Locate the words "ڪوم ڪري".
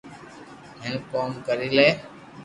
1.11-1.67